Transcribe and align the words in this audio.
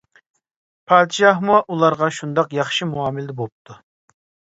پادىشاھمۇ 0.91 1.59
ئۇلارغا 1.75 2.09
شۇنداق 2.19 2.55
ياخشى 2.61 2.87
مۇئامىلىدە 2.95 3.37
بوپتۇ. 3.43 3.77